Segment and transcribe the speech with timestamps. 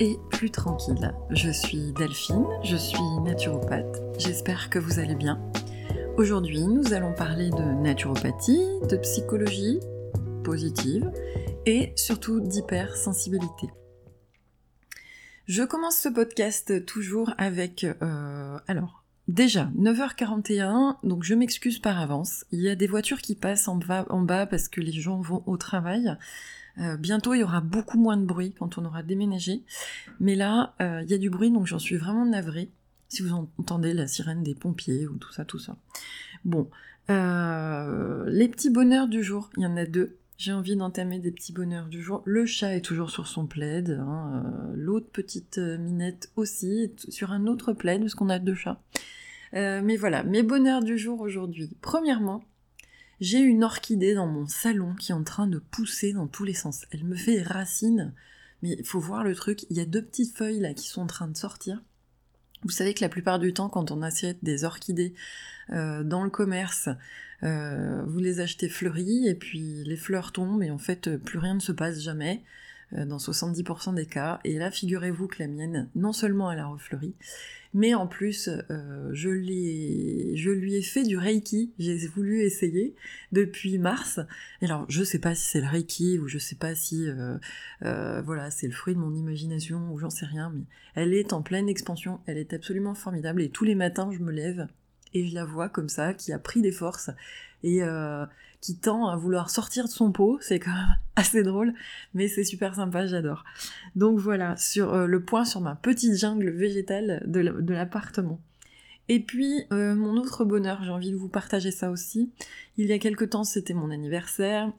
[0.00, 1.14] et plus tranquille.
[1.30, 5.40] Je suis Delphine, je suis naturopathe, j'espère que vous allez bien.
[6.16, 9.80] Aujourd'hui, nous allons parler de naturopathie, de psychologie
[10.44, 11.10] positive
[11.66, 13.68] et surtout d'hypersensibilité.
[15.46, 17.84] Je commence ce podcast toujours avec...
[17.84, 22.44] Euh, alors, Déjà, 9h41, donc je m'excuse par avance.
[22.52, 25.56] Il y a des voitures qui passent en bas parce que les gens vont au
[25.56, 26.14] travail.
[26.78, 29.62] Euh, bientôt, il y aura beaucoup moins de bruit quand on aura déménagé.
[30.20, 32.70] Mais là, euh, il y a du bruit, donc j'en suis vraiment navrée.
[33.08, 35.76] Si vous entendez la sirène des pompiers ou tout ça, tout ça.
[36.44, 36.68] Bon,
[37.10, 40.16] euh, les petits bonheurs du jour, il y en a deux.
[40.36, 42.22] J'ai envie d'entamer des petits bonheurs du jour.
[42.24, 43.90] Le chat est toujours sur son plaid.
[43.90, 44.42] Hein,
[44.74, 48.80] l'autre petite minette aussi est sur un autre plaid, parce qu'on a deux chats.
[49.52, 51.70] Mais voilà, mes bonheurs du jour aujourd'hui.
[51.80, 52.42] Premièrement,
[53.24, 56.52] j'ai une orchidée dans mon salon qui est en train de pousser dans tous les
[56.52, 56.84] sens.
[56.90, 58.12] Elle me fait racines,
[58.62, 59.64] mais il faut voir le truc.
[59.70, 61.82] Il y a deux petites feuilles là qui sont en train de sortir.
[62.64, 65.14] Vous savez que la plupart du temps, quand on assiette des orchidées
[65.70, 66.90] euh, dans le commerce,
[67.42, 71.54] euh, vous les achetez fleuries et puis les fleurs tombent et en fait plus rien
[71.54, 72.42] ne se passe jamais
[72.94, 74.40] dans 70% des cas.
[74.44, 77.14] Et là, figurez-vous que la mienne, non seulement elle a refleuri,
[77.74, 82.94] mais en plus, euh, je, je lui ai fait du Reiki, j'ai voulu essayer
[83.32, 84.20] depuis mars.
[84.62, 87.36] Alors, je sais pas si c'est le Reiki ou je sais pas si euh,
[87.82, 90.62] euh, voilà, c'est le fruit de mon imagination ou j'en sais rien, mais
[90.94, 94.30] elle est en pleine expansion, elle est absolument formidable et tous les matins je me
[94.30, 94.68] lève
[95.12, 97.10] et je la vois comme ça, qui a pris des forces
[97.64, 98.24] et euh,
[98.64, 100.38] qui tend à vouloir sortir de son pot.
[100.40, 101.74] C'est quand même assez drôle,
[102.14, 103.44] mais c'est super sympa, j'adore.
[103.94, 108.40] Donc voilà, sur euh, le point sur ma petite jungle végétale de l'appartement.
[109.10, 112.30] Et puis, euh, mon autre bonheur, j'ai envie de vous partager ça aussi.
[112.78, 114.72] Il y a quelque temps, c'était mon anniversaire.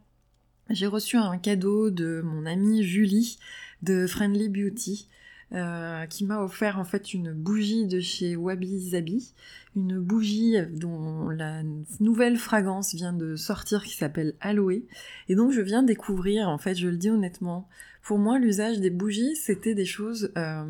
[0.71, 3.37] J'ai reçu un cadeau de mon amie Julie
[3.83, 5.07] de Friendly Beauty.
[5.53, 9.31] Euh, qui m'a offert en fait une bougie de chez Wabi Zabi,
[9.75, 11.61] une bougie dont la
[11.99, 14.81] nouvelle fragrance vient de sortir qui s'appelle Aloe.
[15.29, 17.67] Et donc je viens découvrir, en fait, je le dis honnêtement,
[18.01, 20.63] pour moi l'usage des bougies c'était des choses euh,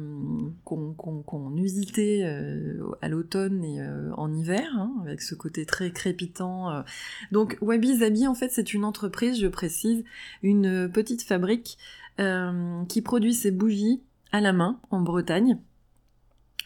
[0.65, 3.81] qu'on usitait euh, à l'automne et
[4.17, 6.83] en hiver, hein, avec ce côté très crépitant.
[7.31, 10.03] Donc Wabi Zabi en fait c'est une entreprise, je précise,
[10.43, 11.77] une petite fabrique
[12.17, 14.01] qui produit ces bougies
[14.35, 15.57] à la main en Bretagne.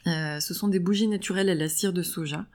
[0.07, 2.46] Euh, ce sont des bougies naturelles à la cire de soja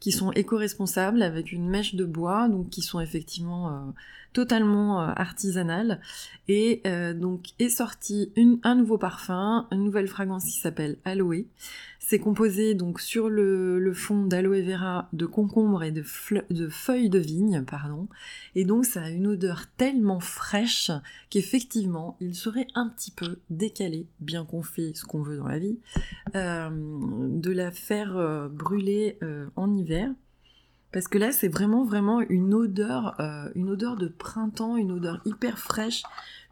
[0.00, 3.80] qui sont éco-responsables avec une mèche de bois, donc qui sont effectivement euh,
[4.32, 6.00] totalement euh, artisanales.
[6.48, 6.82] Et
[7.14, 8.32] donc est sorti
[8.62, 11.46] un nouveau parfum, une nouvelle fragrance qui s'appelle Aloe.
[12.08, 17.64] C'est composé donc sur le, fond d'aloe vera, de concombre et de, feuilles de vigne,
[17.64, 18.06] pardon.
[18.54, 20.92] Et donc ça a une odeur tellement fraîche
[21.30, 25.58] qu'effectivement il serait un petit peu décalé, bien qu'on fait ce qu'on veut dans la
[25.58, 25.80] vie,
[26.36, 30.08] euh, de la faire euh, brûler euh, en hiver.
[30.92, 33.20] Parce que là, c'est vraiment, vraiment une odeur,
[33.56, 36.04] une odeur de printemps, une odeur hyper fraîche,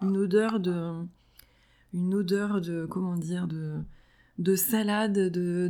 [0.03, 0.95] une odeur de,
[1.95, 3.79] une odeur de, comment dire, de,
[4.39, 5.69] de salade, de,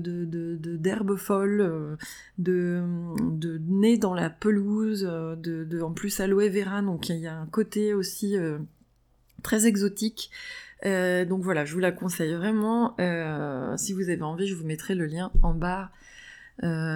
[0.76, 1.96] d'herbes folles, euh,
[2.38, 2.82] de,
[3.20, 7.36] de nez dans la pelouse, euh, de, en plus aloe vera, donc il y a
[7.36, 8.58] un côté aussi euh,
[9.42, 10.30] très exotique.
[10.82, 12.96] donc voilà, je vous la conseille vraiment.
[13.76, 15.90] si vous avez envie, je vous mettrai le lien en bas.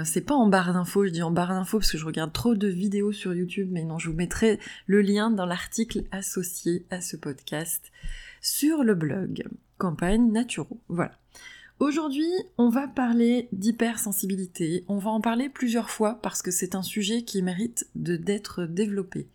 [0.05, 2.55] c'est pas en barre d'infos, je dis en barre d'infos parce que je regarde trop
[2.55, 7.01] de vidéos sur YouTube, mais non, je vous mettrai le lien dans l'article associé à
[7.01, 7.93] ce podcast
[8.41, 9.45] sur le blog
[9.79, 10.81] Campagne Naturo.
[10.89, 11.13] Voilà.
[11.81, 14.85] Aujourd'hui, on va parler d'hypersensibilité.
[14.89, 19.29] On va en parler plusieurs fois parce que c'est un sujet qui mérite d'être développé.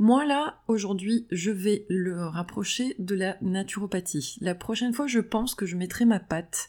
[0.00, 4.38] Moi là, aujourd'hui, je vais le rapprocher de la naturopathie.
[4.40, 6.68] La prochaine fois, je pense que je mettrai ma patte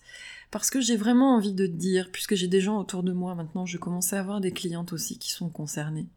[0.52, 3.66] parce que j'ai vraiment envie de dire, puisque j'ai des gens autour de moi maintenant,
[3.66, 6.08] je commence à avoir des clientes aussi qui sont concernées.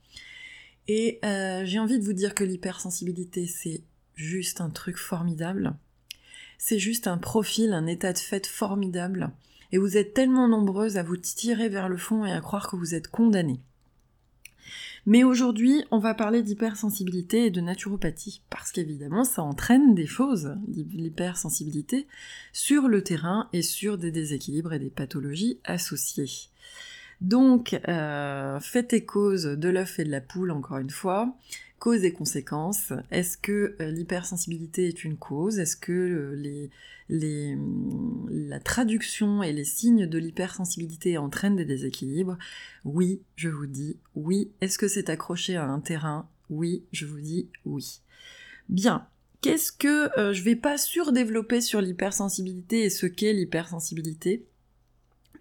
[0.86, 3.82] Et euh, j'ai envie de vous dire que l'hypersensibilité, c'est
[4.16, 5.76] juste un truc formidable
[6.64, 9.32] c'est juste un profil, un état de fait formidable,
[9.72, 12.76] et vous êtes tellement nombreuses à vous tirer vers le fond et à croire que
[12.76, 13.58] vous êtes condamnées.
[15.04, 20.54] Mais aujourd'hui, on va parler d'hypersensibilité et de naturopathie, parce qu'évidemment, ça entraîne des choses,
[20.68, 22.06] l'hypersensibilité,
[22.52, 26.30] sur le terrain et sur des déséquilibres et des pathologies associées.
[27.20, 31.36] Donc, euh, faites et causes de l'œuf et de la poule, encore une fois
[31.82, 32.92] causes et conséquences.
[33.10, 35.58] Est-ce que euh, l'hypersensibilité est une cause?
[35.58, 36.70] Est-ce que euh, les,
[37.08, 42.38] les, mm, la traduction et les signes de l'hypersensibilité entraînent des déséquilibres?
[42.84, 44.52] Oui, je vous dis oui.
[44.60, 46.28] Est-ce que c'est accroché à un terrain?
[46.50, 48.00] Oui, je vous dis oui.
[48.68, 49.08] Bien.
[49.40, 54.46] Qu'est-ce que euh, je vais pas surdévelopper sur l'hypersensibilité et ce qu'est l'hypersensibilité?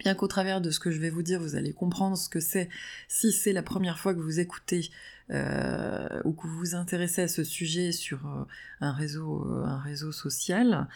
[0.01, 2.39] Bien qu'au travers de ce que je vais vous dire, vous allez comprendre ce que
[2.39, 2.69] c'est
[3.07, 4.89] si c'est la première fois que vous écoutez
[5.30, 10.88] euh, ou que vous vous intéressez à ce sujet sur euh, réseau, un réseau social.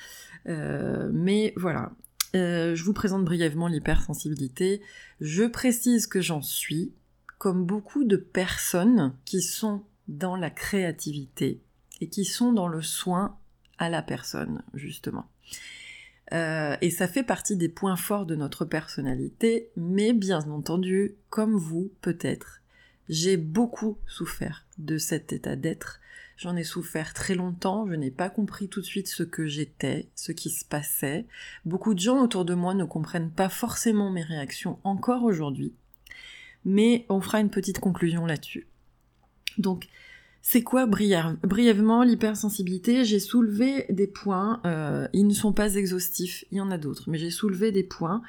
[0.46, 1.92] mais voilà,
[2.34, 4.82] je vous présente brièvement l'hypersensibilité.
[5.22, 6.92] Je précise que j'en suis,
[7.38, 11.62] comme beaucoup de personnes qui sont dans la créativité
[12.02, 13.38] et qui sont dans le soin
[13.78, 15.30] à la personne, justement.
[16.34, 21.56] Euh, et ça fait partie des points forts de notre personnalité, mais bien entendu, comme
[21.56, 22.62] vous peut-être,
[23.10, 26.00] j'ai beaucoup souffert de cet état d'être.
[26.38, 30.10] J'en ai souffert très longtemps, je n'ai pas compris tout de suite ce que j'étais,
[30.16, 31.26] ce qui se passait.
[31.64, 35.74] Beaucoup de gens autour de moi ne comprennent pas forcément mes réactions encore aujourd'hui,
[36.66, 38.68] mais on fera une petite conclusion là-dessus.
[39.58, 39.88] Donc,
[40.48, 46.60] c'est quoi brièvement l'hypersensibilité J'ai soulevé des points, euh, ils ne sont pas exhaustifs, il
[46.60, 48.22] y en a d'autres, mais j'ai soulevé des points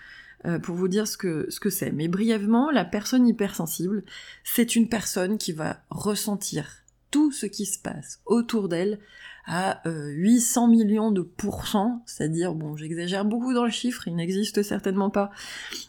[0.47, 1.93] euh, pour vous dire ce que ce que c'est.
[1.93, 4.03] Mais brièvement, la personne hypersensible,
[4.45, 6.67] c'est une personne qui va ressentir
[7.11, 8.99] tout ce qui se passe autour d'elle
[9.45, 14.63] à 800 euh, millions de pourcents, c'est-à-dire, bon, j'exagère beaucoup dans le chiffre, il n'existe
[14.63, 15.31] certainement pas,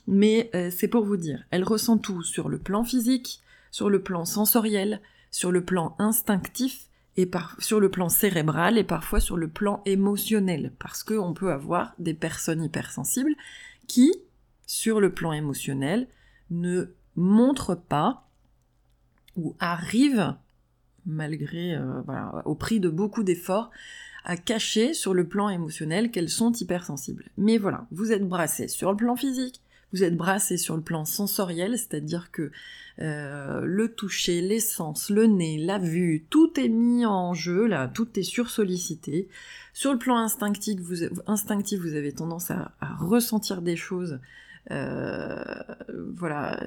[0.08, 3.42] mais c'est pour vous dire, elle ressent tout sur le plan physique,
[3.72, 5.00] sur le plan sensoriel,
[5.32, 7.30] sur le plan instinctif et
[7.60, 12.14] sur le plan cérébral et parfois sur le plan émotionnel, parce qu'on peut avoir des
[12.14, 13.36] personnes hypersensibles
[13.88, 14.14] qui,
[14.68, 16.08] sur le plan émotionnel,
[16.52, 16.86] ne
[17.16, 18.28] montrent pas
[19.36, 20.36] ou arrivent,
[21.06, 22.02] malgré, euh,
[22.46, 23.72] au prix de beaucoup d'efforts,
[24.24, 27.30] à cacher sur le plan émotionnel qu'elles sont hypersensibles.
[27.38, 29.62] Mais voilà, vous êtes brassés sur le plan physique,
[29.94, 32.52] vous êtes brassé sur le plan sensoriel, c'est-à-dire que
[33.00, 38.20] euh, le toucher, l'essence, le nez, la vue, tout est mis en jeu, là, tout
[38.20, 39.28] est sursollicité.
[39.74, 44.20] Sur le plan instinctif, vous, instinctif, vous avez tendance à, ressentir des choses,
[44.72, 45.44] euh,
[46.16, 46.60] voilà,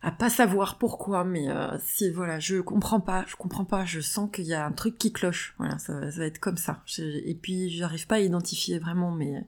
[0.00, 4.00] à pas savoir pourquoi, mais euh, si voilà, je comprends pas, je comprends pas, je
[4.00, 6.82] sens qu'il y a un truc qui cloche, voilà, ça, va être comme ça.
[6.98, 9.44] Et puis j'arrive pas à identifier vraiment, mais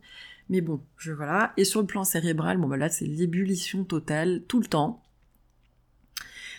[0.50, 1.52] mais bon, je voilà.
[1.56, 5.02] Et sur le plan cérébral, bon bah là c'est l'ébullition totale tout le temps.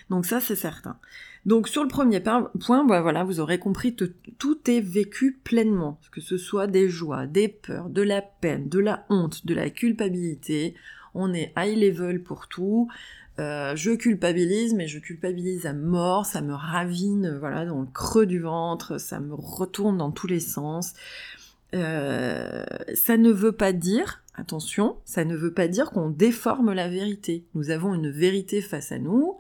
[0.09, 0.97] Donc ça c'est certain.
[1.45, 4.05] Donc sur le premier point, bah voilà, vous aurez compris que
[4.38, 8.79] tout est vécu pleinement, que ce soit des joies, des peurs, de la peine, de
[8.79, 10.75] la honte, de la culpabilité.
[11.13, 12.88] On est high level pour tout.
[13.39, 18.25] Euh, je culpabilise, mais je culpabilise à mort, ça me ravine, voilà, dans le creux
[18.25, 20.93] du ventre, ça me retourne dans tous les sens.
[21.73, 22.63] Euh,
[22.94, 27.45] ça ne veut pas dire, attention, ça ne veut pas dire qu'on déforme la vérité.
[27.53, 29.38] Nous avons une vérité face à nous.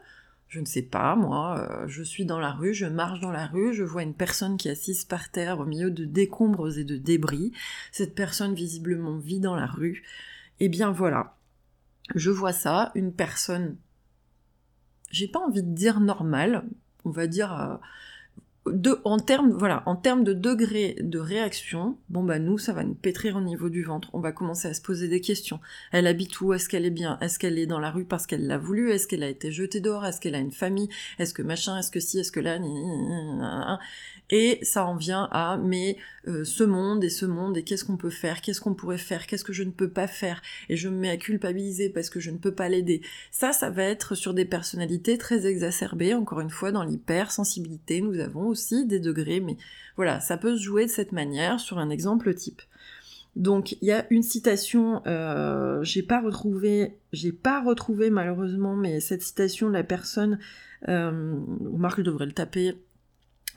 [0.47, 3.47] Je ne sais pas, moi, euh, je suis dans la rue, je marche dans la
[3.47, 6.83] rue, je vois une personne qui est assise par terre au milieu de décombres et
[6.83, 7.53] de débris.
[7.93, 10.03] Cette personne visiblement vit dans la rue.
[10.59, 11.37] Eh bien voilà,
[12.15, 13.77] je vois ça, une personne,
[15.09, 16.65] j'ai pas envie de dire normale,
[17.05, 17.77] on va dire euh,
[18.65, 22.93] en termes voilà, en termes de degré de réaction, bon bah nous ça va nous
[22.93, 24.09] pétrir au niveau du ventre.
[24.13, 25.59] On va commencer à se poser des questions.
[25.91, 26.53] Elle habite où?
[26.53, 27.17] Est-ce qu'elle est bien?
[27.21, 28.91] Est-ce qu'elle est dans la rue parce qu'elle l'a voulu?
[28.91, 30.05] Est-ce qu'elle a été jetée dehors?
[30.05, 30.89] Est-ce qu'elle a une famille?
[31.17, 31.77] Est-ce que machin?
[31.79, 32.59] Est-ce que si Est-ce que là?
[34.29, 37.97] Et ça en vient à mais euh, ce monde et ce monde et qu'est-ce qu'on
[37.97, 38.41] peut faire?
[38.41, 39.27] Qu'est-ce qu'on pourrait faire?
[39.27, 40.41] Qu'est-ce que je ne peux pas faire?
[40.69, 43.01] Et je me mets à culpabiliser parce que je ne peux pas l'aider.
[43.31, 46.13] Ça, ça va être sur des personnalités très exacerbées.
[46.13, 48.50] Encore une fois, dans l'hypersensibilité, nous avons
[48.85, 49.57] des degrés, mais
[49.95, 52.61] voilà, ça peut se jouer de cette manière sur un exemple type.
[53.35, 58.99] Donc il y a une citation, euh, j'ai pas retrouvé, j'ai pas retrouvé malheureusement, mais
[58.99, 60.37] cette citation la personne,
[60.89, 61.39] euh,
[61.71, 62.75] remarque je devrais le taper,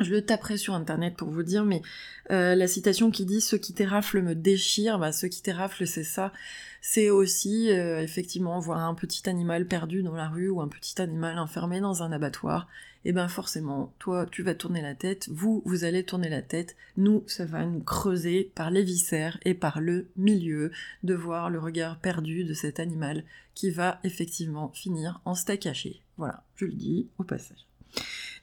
[0.00, 1.82] je le taperai sur internet pour vous dire, mais
[2.30, 6.04] euh, la citation qui dit ce qui t'érafle me déchire, bah ce qui t'érafle c'est
[6.04, 6.32] ça,
[6.80, 11.00] c'est aussi euh, effectivement voir un petit animal perdu dans la rue ou un petit
[11.00, 12.68] animal enfermé dans un abattoir
[13.04, 16.76] eh ben forcément, toi, tu vas tourner la tête, vous, vous allez tourner la tête,
[16.96, 20.70] nous, ça va nous creuser par les viscères et par le milieu
[21.02, 26.00] de voir le regard perdu de cet animal qui va effectivement finir en steak caché.
[26.16, 27.66] Voilà, je le dis au passage.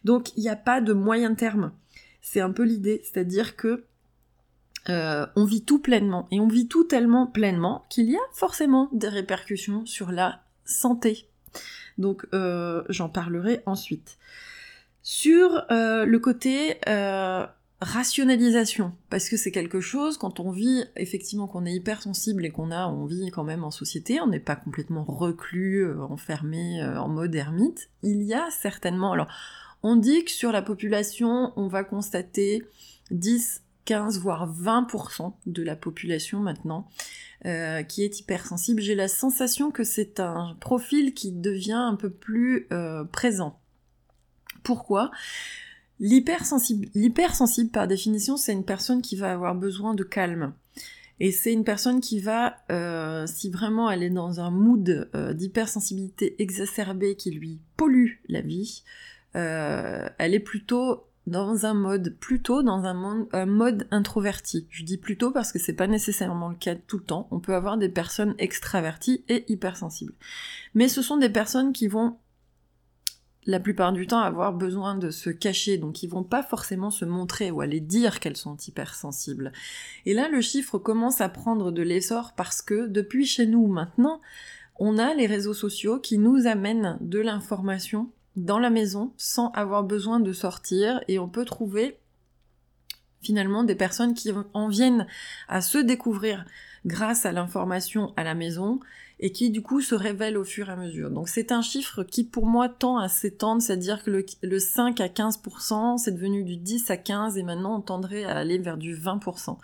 [0.04, 1.72] Donc, il n'y a pas de moyen terme.
[2.22, 3.86] C'est un peu l'idée, c'est-à-dire que
[4.90, 8.90] euh, on vit tout pleinement et on vit tout tellement pleinement qu'il y a forcément
[8.92, 11.28] des répercussions sur la santé.
[11.98, 14.18] Donc euh, j'en parlerai ensuite.
[15.04, 17.46] Sur euh, le côté euh,
[17.82, 22.70] rationalisation, parce que c'est quelque chose, quand on vit, effectivement, qu'on est hypersensible et qu'on
[22.70, 27.08] a, on vit quand même en société, on n'est pas complètement reclus, euh, enfermé en
[27.08, 29.28] mode ermite, il y a certainement, alors,
[29.82, 32.64] on dit que sur la population, on va constater
[33.10, 36.88] 10, 15, voire 20% de la population maintenant
[37.44, 38.84] qui est hypersensible.
[38.84, 42.68] J'ai la sensation que c'est un profil qui devient un peu plus
[43.12, 43.60] présent.
[44.64, 45.12] Pourquoi
[46.00, 50.54] L'hypersensible, par définition, c'est une personne qui va avoir besoin de calme.
[51.20, 56.42] Et c'est une personne qui va, euh, si vraiment elle est dans un mood d'hypersensibilité
[56.42, 58.84] exacerbée qui lui pollue la vie,
[59.34, 64.68] elle est plutôt dans un mode plutôt dans un, mode introverti.
[64.70, 67.28] Je dis plutôt parce que c'est pas nécessairement le cas tout le temps.
[67.32, 70.14] On peut avoir des personnes extraverties et hypersensibles.
[70.74, 72.18] Mais ce sont des personnes qui vont
[73.46, 77.06] la plupart du temps avoir besoin de se cacher, donc ils vont pas forcément se
[77.06, 79.52] montrer ou aller dire qu'elles sont hypersensibles.
[80.06, 84.22] Et là, le chiffre commence à prendre de l'essor parce que depuis chez nous maintenant,
[84.78, 89.84] on a les réseaux sociaux qui nous amènent de l'information dans la maison sans avoir
[89.84, 91.02] besoin de sortir.
[91.08, 91.98] Et on peut trouver
[93.22, 95.08] finalement des personnes qui en viennent
[95.48, 96.46] à se découvrir
[96.86, 98.80] grâce à l'information à la maison
[99.22, 101.10] et qui du coup se révèlent au fur et à mesure.
[101.10, 105.00] Donc c'est un chiffre qui pour moi tend à s'étendre, c'est-à-dire que le, le, 5
[105.00, 108.78] à 15%, c'est devenu du 10 à 15 et maintenant on tendrait à aller vers
[108.78, 109.58] du 20%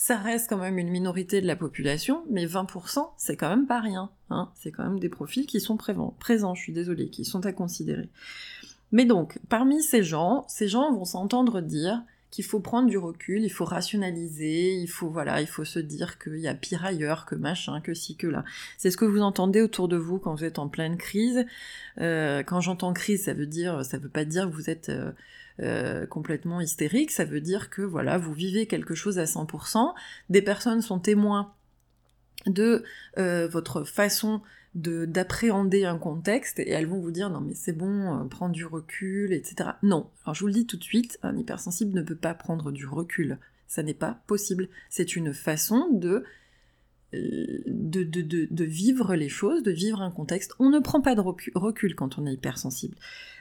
[0.00, 3.80] ça reste quand même une minorité de la population, mais 20%, c'est quand même pas
[3.80, 4.10] rien.
[4.30, 4.48] Hein.
[4.54, 8.08] C'est quand même des profils qui sont présents, je suis désolée, qui sont à considérer.
[8.92, 13.42] Mais donc, parmi ces gens, ces gens vont s'entendre dire qu'il faut prendre du recul,
[13.42, 17.24] il faut rationaliser, il faut voilà, il faut se dire qu'il y a pire ailleurs,
[17.26, 18.44] que machin, que ci, que là.
[18.76, 21.46] C'est ce que vous entendez autour de vous quand vous êtes en pleine crise.
[22.00, 25.12] Euh, quand j'entends crise, ça veut dire, ça veut pas dire que vous êtes euh,
[25.60, 29.94] euh, complètement hystérique, ça veut dire que voilà, vous vivez quelque chose à 100%,
[30.28, 31.52] des personnes sont témoins
[32.46, 32.84] de
[33.16, 34.42] votre façon
[34.74, 38.64] d'appréhender un contexte et elles vont vous dire non mais c'est bon, euh, prends du
[38.64, 39.70] recul, etc.
[39.82, 42.70] Non, alors je vous le dis tout de suite, un hypersensible ne peut pas prendre
[42.70, 44.68] du recul, ça n'est pas possible.
[44.88, 46.24] C'est une façon de
[47.12, 50.54] de, de, de, vivre les choses, de vivre un contexte.
[50.58, 51.22] On ne prend pas de
[51.54, 52.96] recul quand on est hypersensible.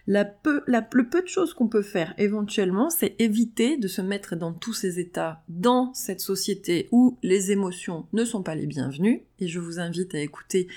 [0.05, 4.01] La peu, la, le peu de choses qu'on peut faire éventuellement, c'est éviter de se
[4.01, 8.67] mettre dans tous ces états dans cette société où les émotions ne sont pas les
[8.67, 9.23] bienvenues.
[9.39, 10.69] Et je vous invite à écouter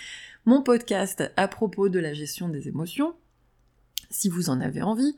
[0.47, 3.15] mon podcast à propos de la gestion des émotions,
[4.11, 5.17] si vous en avez envie.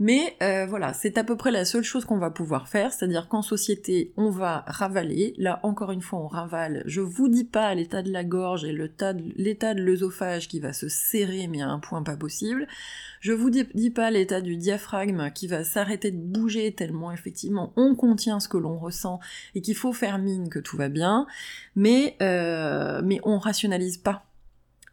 [0.00, 3.28] Mais euh, voilà, c'est à peu près la seule chose qu'on va pouvoir faire, c'est-à-dire
[3.28, 5.34] qu'en société, on va ravaler.
[5.38, 6.82] Là, encore une fois, on ravale.
[6.86, 10.88] Je vous dis pas l'état de la gorge et l'état de l'œsophage qui va se
[10.88, 12.66] serrer, mais à un point pas possible.
[13.20, 17.94] Je vous dis, pas l'état du diaphragme qui va s'arrêter de bouger tellement effectivement on
[17.94, 19.18] contient ce que l'on ressent
[19.54, 21.26] et qu'il faut faire mine que tout va bien.
[21.76, 24.26] Mais euh, mais on rationalise pas.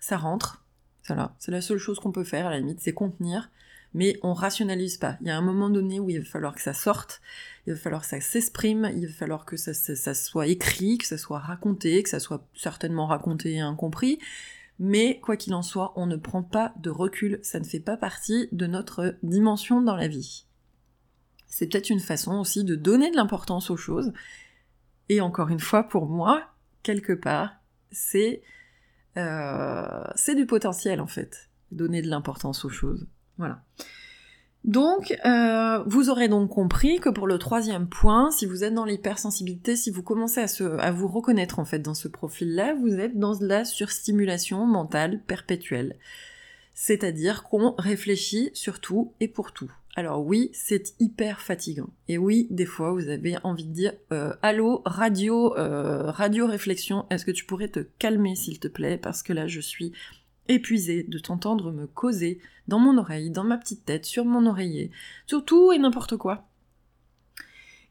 [0.02, 0.66] Ça rentre.
[1.08, 3.50] Voilà, c'est la seule chose qu'on peut faire à la limite, c'est contenir
[3.94, 5.18] mais on rationalise pas.
[5.22, 7.22] Il y a un moment donné où il va falloir que ça sorte,
[7.68, 9.74] il va falloir que ça s'exprime, il va falloir que ça,
[10.14, 14.20] soit écrit, que ça soit raconté, que ça soit certainement raconté et incompris,
[14.80, 17.98] mais quoi qu'il en soit, on ne prend pas de recul, ça ne fait pas
[17.98, 20.46] partie de notre dimension dans la vie.
[21.48, 24.14] C'est peut-être une façon aussi de donner de l'importance aux choses,
[25.10, 26.48] et encore une fois, pour moi,
[26.84, 27.58] quelque part,
[27.92, 28.42] c'est
[29.16, 33.08] c'est du potentiel en fait, donner de l'importance aux choses.
[33.38, 33.64] Voilà.
[34.64, 38.86] Donc, euh, vous aurez donc compris que pour le troisième point, si vous êtes dans
[38.86, 43.18] l'hypersensibilité, si vous commencez à, à vous reconnaître en fait dans ce profil-là, vous êtes
[43.18, 45.96] dans la surstimulation mentale perpétuelle.
[46.76, 49.72] C'est-à-dire qu'on réfléchit sur tout et pour tout.
[49.96, 51.90] Alors oui, c'est hyper fatigant.
[52.08, 57.06] Et oui, des fois, vous avez envie de dire euh, Allô, radio, euh, radio réflexion,
[57.10, 58.98] est-ce que tu pourrais te calmer s'il te plaît?
[58.98, 59.92] Parce que là, je suis
[60.48, 64.92] épuisé de t'entendre me causer dans mon oreille, dans ma petite tête, sur mon oreiller,
[65.28, 66.48] sur tout et n'importe quoi.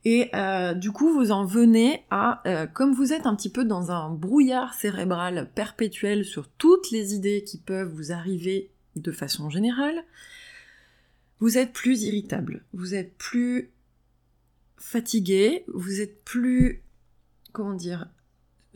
[0.06, 2.42] Et euh, du coup, vous en venez à,
[2.72, 7.44] comme vous êtes un petit peu dans un brouillard cérébral perpétuel sur toutes les idées
[7.44, 10.02] qui peuvent vous arriver de façon générale,
[11.40, 13.70] vous êtes plus irritable, vous êtes plus
[14.76, 16.82] fatigué, vous êtes plus,
[17.52, 18.08] comment dire,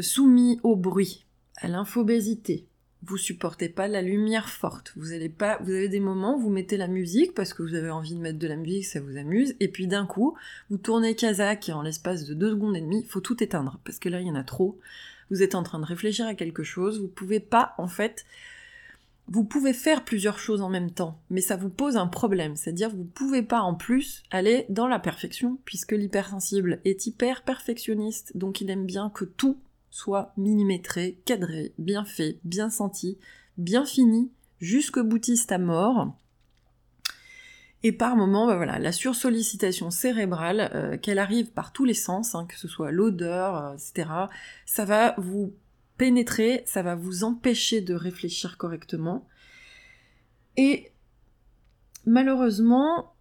[0.01, 1.25] soumis au bruit,
[1.57, 2.67] à l'infobésité,
[3.07, 4.93] vous supportez pas la lumière forte.
[4.97, 7.75] Vous allez pas, vous avez des moments où vous mettez la musique parce que vous
[7.75, 10.37] avez envie de mettre de la musique, ça vous amuse, et puis d'un coup,
[10.71, 13.79] vous tournez Kazakh et en l'espace de deux secondes et demie, il faut tout éteindre.
[13.85, 14.79] Parce que là il y en a trop.
[15.31, 18.25] Vous êtes en train de réfléchir à quelque chose, vous pouvez pas en fait,
[19.29, 22.91] vous pouvez faire plusieurs choses en même temps, mais ça vous pose un problème, c'est-à-dire
[22.91, 28.61] vous pouvez pas en plus aller dans la perfection puisque l'hypersensible est hyper perfectionniste, donc
[28.61, 29.59] il aime bien que tout
[29.91, 33.17] soit millimétré, cadré, bien fait, bien senti,
[33.57, 36.15] bien fini, jusque boutiste à mort.
[37.85, 42.35] Et par moment, bah voilà, la sursollicitation cérébrale, euh, qu'elle arrive par tous les sens,
[42.35, 44.09] hein, que ce soit l'odeur, euh, etc.,
[44.65, 45.53] ça va vous
[45.97, 49.27] pénétrer, ça va vous empêcher de réfléchir correctement.
[50.57, 50.93] Et
[52.07, 53.15] malheureusement,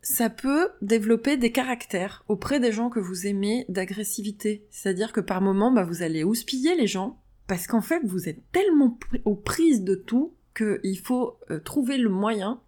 [0.00, 4.66] ça peut développer des caractères auprès des gens que vous aimez d'agressivité.
[4.70, 8.42] C'est-à-dire que par moment, bah, vous allez houspiller les gens, parce qu'en fait, vous êtes
[8.52, 12.60] tellement aux prises de tout qu'il faut euh, trouver le moyen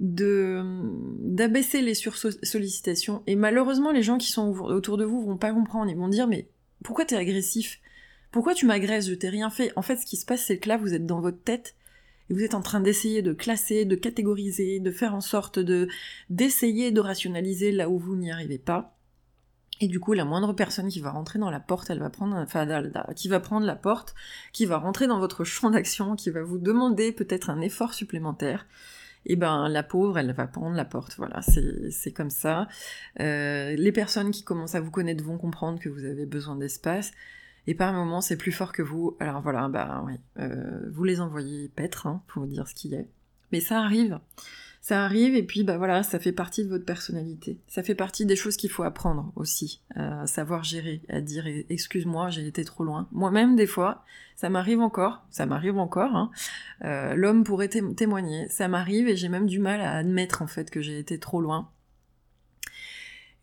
[0.00, 0.62] de
[1.18, 3.22] d'abaisser les sursollicitations.
[3.26, 5.90] Et malheureusement, les gens qui sont autour de vous vont pas comprendre.
[5.90, 6.48] Ils vont dire mais
[6.84, 7.80] pourquoi t'es agressif?
[8.30, 9.72] Pourquoi tu m'agresses Je t'ai rien fait?
[9.76, 11.74] En fait, ce qui se passe, c'est que là, vous êtes dans votre tête
[12.30, 15.88] et vous êtes en train d'essayer de classer, de catégoriser, de faire en sorte de
[16.28, 18.94] d'essayer de rationaliser là où vous n'y arrivez pas.
[19.80, 22.36] Et du coup, la moindre personne qui va rentrer dans la porte, elle va prendre,
[22.36, 22.66] enfin,
[23.14, 24.14] qui va prendre la porte,
[24.52, 28.66] qui va rentrer dans votre champ d'action, qui va vous demander peut-être un effort supplémentaire,
[29.26, 31.16] et eh ben la pauvre, elle va prendre la porte.
[31.16, 32.66] Voilà, c'est comme ça.
[33.20, 37.12] Euh, les personnes qui commencent à vous connaître vont comprendre que vous avez besoin d'espace.
[37.68, 39.16] Et par moment, c'est plus fort que vous.
[39.20, 42.94] Alors voilà, bah oui, euh, vous les envoyez paître, hein, pour vous dire ce qui
[42.94, 43.06] est.
[43.52, 44.18] Mais ça arrive
[44.80, 47.60] ça arrive et puis bah voilà, ça fait partie de votre personnalité.
[47.66, 52.30] Ça fait partie des choses qu'il faut apprendre aussi, à savoir gérer, à dire excuse-moi,
[52.30, 53.06] j'ai été trop loin.
[53.12, 54.04] Moi-même des fois,
[54.36, 56.16] ça m'arrive encore, ça m'arrive encore.
[56.16, 56.30] Hein.
[56.84, 60.70] Euh, L'homme pourrait témoigner, ça m'arrive et j'ai même du mal à admettre en fait
[60.70, 61.68] que j'ai été trop loin.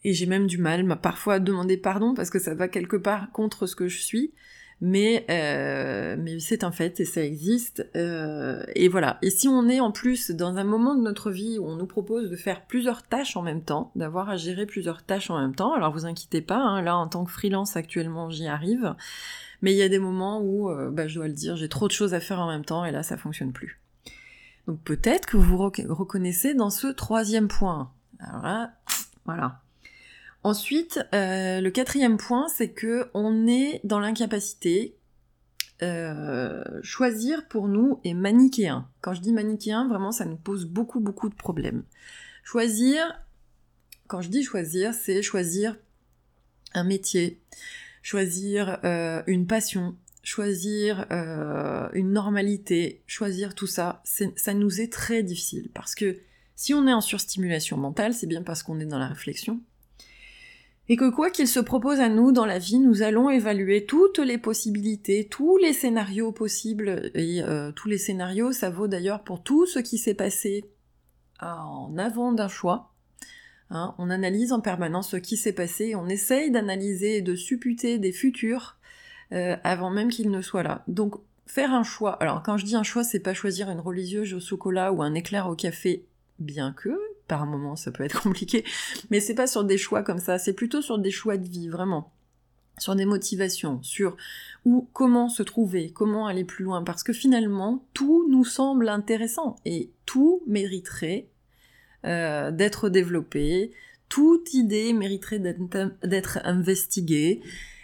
[0.05, 3.31] Et j'ai même du mal parfois à demander pardon parce que ça va quelque part
[3.31, 4.33] contre ce que je suis
[4.81, 7.87] mais, euh, mais c'est un fait et ça existe.
[7.95, 9.17] Euh, et voilà.
[9.21, 11.85] Et si on est en plus dans un moment de notre vie où on nous
[11.85, 15.55] propose de faire plusieurs tâches en même temps, d'avoir à gérer plusieurs tâches en même
[15.55, 18.95] temps, alors vous inquiétez pas, hein, là en tant que freelance actuellement j'y arrive,
[19.61, 21.87] mais il y a des moments où, euh, bah, je dois le dire, j'ai trop
[21.87, 23.79] de choses à faire en même temps et là ça fonctionne plus.
[24.67, 27.91] Donc peut-être que vous vous reconnaissez dans ce troisième point.
[28.19, 28.71] Alors là,
[29.25, 29.61] voilà.
[30.45, 34.95] Ensuite, euh, le quatrième point, c'est que on est dans l'incapacité.
[35.81, 38.87] Euh, choisir pour nous est manichéen.
[39.01, 41.81] Quand je dis manichéen, vraiment, ça nous pose beaucoup, beaucoup de problèmes.
[42.43, 43.19] Choisir,
[44.05, 45.77] quand je dis choisir, c'est choisir
[46.75, 47.41] un métier,
[48.03, 51.07] choisir euh, une passion, choisir
[51.93, 56.19] une normalité, choisir tout ça, ça nous est très difficile parce que
[56.55, 59.59] si on est en surstimulation mentale, c'est bien parce qu'on est dans la réflexion,
[60.87, 64.19] et que quoi qu'il se propose à nous dans la vie, nous allons évaluer toutes
[64.19, 69.41] les possibilités, tous les scénarios possibles, et euh, tous les scénarios, ça vaut d'ailleurs pour
[69.41, 70.65] tout ce qui s'est passé
[71.41, 72.91] en avant d'un choix.
[73.71, 73.95] Hein.
[73.97, 78.11] on analyse en permanence ce qui s'est passé, on essaye d'analyser et de supputer des
[78.11, 78.77] futurs
[79.31, 80.83] euh, avant même qu'ils ne soient là.
[80.87, 81.15] Donc
[81.47, 84.39] faire un choix, alors quand je dis un choix, c'est pas choisir une religieuse au
[84.39, 86.05] chocolat ou un éclair au café,
[86.37, 86.95] bien que,
[87.27, 88.63] par moment ça peut être compliqué,
[89.09, 91.69] mais c'est pas sur des choix comme ça, c'est plutôt sur des choix de vie,
[91.69, 92.11] vraiment.
[92.77, 94.17] Sur des motivations, sur
[94.65, 99.55] où comment se trouver, comment aller plus loin, parce que finalement tout nous semble intéressant
[99.63, 101.29] et tout mériterait
[102.05, 103.71] euh, d'être développé,
[104.09, 107.41] toute idée mériterait d'être investiguée,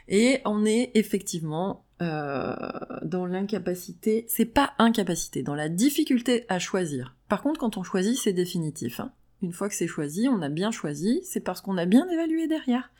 [0.08, 2.56] et on est effectivement euh,
[3.04, 7.16] dans l'incapacité, c'est pas incapacité, dans la difficulté à choisir.
[7.28, 9.00] Par contre, quand on choisit, c'est définitif.
[9.00, 9.12] Hein.
[9.42, 12.48] Une fois que c'est choisi, on a bien choisi, c'est parce qu'on a bien évalué
[12.48, 12.92] derrière.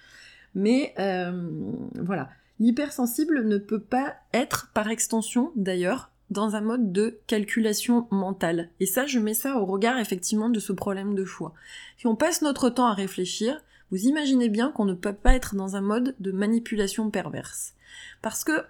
[0.56, 1.50] Mais euh,
[1.96, 8.70] voilà, l'hypersensible ne peut pas être, par extension d'ailleurs, dans un mode de calculation mentale.
[8.80, 11.54] Et ça, je mets ça au regard effectivement de ce problème de choix.
[11.98, 15.56] Si on passe notre temps à réfléchir, vous imaginez bien qu'on ne peut pas être
[15.56, 17.74] dans un mode de manipulation perverse.
[18.22, 18.64] Parce que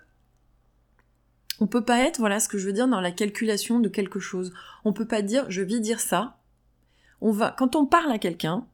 [1.59, 4.19] on peut pas être, voilà ce que je veux dire, dans la calculation de quelque
[4.19, 4.51] chose.
[4.83, 6.37] On peut pas dire je vais dire ça,
[7.21, 8.65] quand on parle à quelqu'un,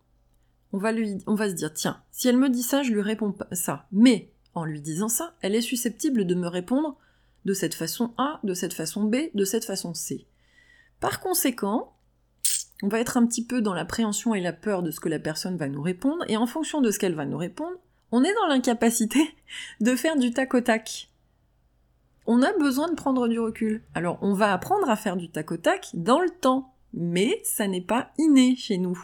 [0.73, 0.91] on va
[1.25, 3.85] on va se dire, tiens, si elle me dit ça, je lui réponds ça.
[3.91, 6.97] Mais, en lui disant ça, elle est susceptible de me répondre
[7.45, 10.25] de cette façon A, de cette façon B, de cette façon C.
[10.99, 11.93] Par conséquent,
[12.83, 15.19] on va être un petit peu dans l'appréhension et la peur de ce que la
[15.19, 17.77] personne va nous répondre, et en fonction de ce qu'elle va nous répondre,
[18.11, 19.19] on est dans l'incapacité
[19.81, 21.09] de faire du tac au tac.
[22.25, 23.81] On a besoin de prendre du recul.
[23.95, 27.67] Alors on va apprendre à faire du tac au tac dans le temps mais ça
[27.67, 28.99] n'est pas inné chez nous.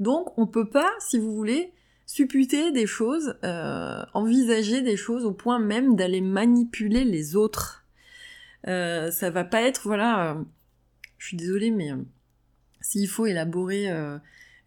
[0.00, 1.72] Donc on peut pas, si vous voulez,
[2.06, 7.86] supputer des choses, euh, envisager des choses au point même d'aller manipuler les autres.
[8.68, 10.42] Euh, ça va pas être, voilà, euh,
[11.16, 11.90] je suis désolée, mais
[12.80, 13.88] s'il faut élaborer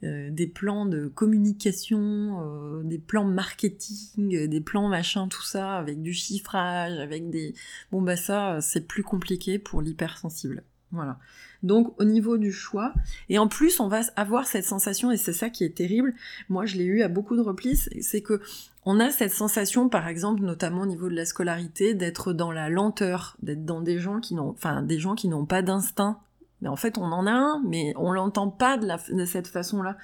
[0.02, 6.98] des plans de communication, des plans marketing, des plans machin, tout ça, avec du chiffrage,
[7.00, 7.54] avec des...
[7.92, 10.64] Bon bah ça, c'est plus compliqué pour l'hypersensible.
[10.92, 11.20] Voilà.
[11.66, 12.94] Donc au niveau du choix,
[13.28, 16.14] et en plus on va avoir cette sensation, et c'est ça qui est terrible,
[16.48, 18.40] moi je l'ai eu à beaucoup de replis, c'est que
[18.86, 22.70] on a cette sensation, par exemple, notamment au niveau de la scolarité, d'être dans la
[22.70, 26.20] lenteur, d'être dans des gens qui n'ont, enfin, des gens qui n'ont pas d'instinct.
[26.62, 29.98] Mais en fait, on en a un, mais on l'entend pas de, cette façon-là.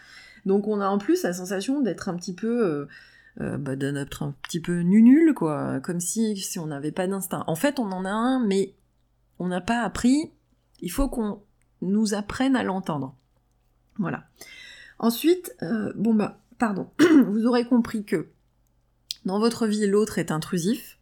[0.48, 2.88] Donc, on a en plus la sensation d'être un petit peu, euh,
[3.40, 7.44] euh, bah, d'être un petit peu nul, quoi, comme si, si on n'avait pas d'instinct.
[7.46, 8.74] En fait, on en a un, mais
[9.38, 10.32] on n'a pas appris.
[10.80, 11.40] Il faut qu'on
[11.82, 13.16] nous apprenne à l'entendre.
[13.98, 14.26] Voilà.
[15.00, 16.90] Ensuite, euh, bon bah, pardon,
[17.28, 18.30] vous aurez compris que
[19.26, 20.98] dans votre vie, l'autre est intrusif.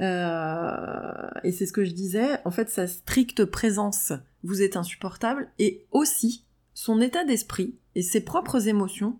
[0.00, 5.48] Euh, et c'est ce que je disais, en fait, sa stricte présence vous est insupportable,
[5.58, 9.18] et aussi son état d'esprit et ses propres émotions,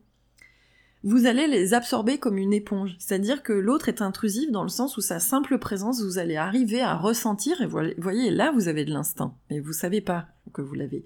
[1.05, 2.97] vous allez les absorber comme une éponge.
[2.99, 6.81] C'est-à-dire que l'autre est intrusif dans le sens où sa simple présence, vous allez arriver
[6.81, 10.63] à ressentir, et vous voyez, là, vous avez de l'instinct, mais vous savez pas que
[10.63, 11.05] vous l'avez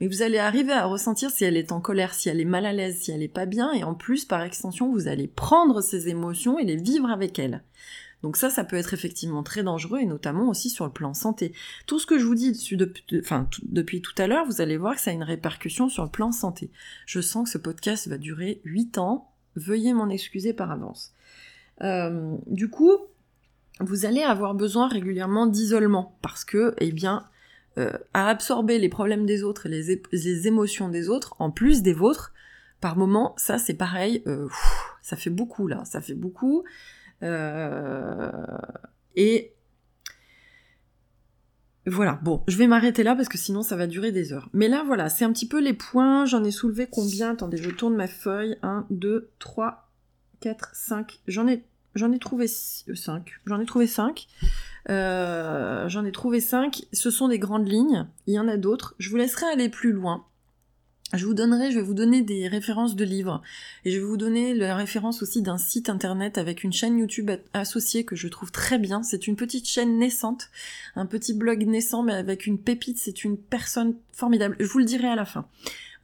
[0.00, 2.66] mais vous allez arriver à ressentir si elle est en colère, si elle est mal
[2.66, 5.80] à l'aise, si elle est pas bien, et en plus, par extension, vous allez prendre
[5.80, 7.62] ces émotions et les vivre avec elle.
[8.22, 11.52] Donc ça, ça peut être effectivement très dangereux, et notamment aussi sur le plan santé.
[11.86, 14.94] Tout ce que je vous dis depuis, enfin, depuis tout à l'heure, vous allez voir
[14.94, 16.70] que ça a une répercussion sur le plan santé.
[17.06, 21.14] Je sens que ce podcast va durer 8 ans, veuillez m'en excuser par avance.
[21.82, 22.92] Euh, du coup,
[23.80, 27.24] vous allez avoir besoin régulièrement d'isolement, parce que, eh bien,
[27.78, 31.92] euh, à absorber les problèmes des autres et les, émotions des autres, en plus des
[31.92, 32.32] vôtres,
[32.80, 34.48] par moment, ça c'est pareil, euh,
[35.02, 36.64] ça fait beaucoup là, ça fait beaucoup.
[39.16, 39.52] Et
[41.88, 44.48] voilà, bon, je vais m'arrêter là parce que sinon ça va durer des heures.
[44.52, 46.24] Mais là, voilà, c'est un petit peu les points.
[46.24, 47.30] J'en ai soulevé combien?
[47.32, 48.56] Attendez, je tourne ma feuille.
[48.62, 49.90] 1, 2, 3,
[50.40, 51.20] 4, 5.
[51.26, 53.30] J'en ai, j'en ai trouvé 5.
[53.46, 54.26] J'en ai trouvé 5.
[54.90, 56.86] Euh, j'en ai trouvé cinq.
[56.92, 58.06] Ce sont des grandes lignes.
[58.26, 58.94] Il y en a d'autres.
[58.98, 60.24] Je vous laisserai aller plus loin.
[61.14, 63.40] Je vous donnerai, je vais vous donner des références de livres
[63.86, 67.30] et je vais vous donner la référence aussi d'un site internet avec une chaîne YouTube
[67.54, 69.02] associée que je trouve très bien.
[69.02, 70.50] C'est une petite chaîne naissante,
[70.96, 72.98] un petit blog naissant mais avec une pépite.
[72.98, 74.56] C'est une personne formidable.
[74.60, 75.48] Je vous le dirai à la fin.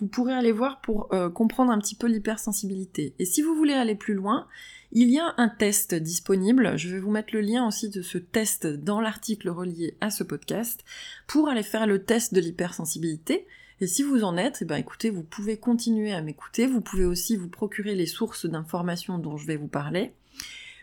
[0.00, 3.14] Vous pourrez aller voir pour euh, comprendre un petit peu l'hypersensibilité.
[3.18, 4.48] Et si vous voulez aller plus loin,
[4.92, 8.16] il y a un test disponible, je vais vous mettre le lien aussi de ce
[8.18, 10.84] test dans l'article relié à ce podcast,
[11.26, 13.46] pour aller faire le test de l'hypersensibilité.
[13.80, 17.04] Et si vous en êtes, eh ben écoutez, vous pouvez continuer à m'écouter, vous pouvez
[17.04, 20.12] aussi vous procurer les sources d'informations dont je vais vous parler.